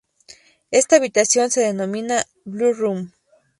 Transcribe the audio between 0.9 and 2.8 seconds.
habitación se denomina ""blue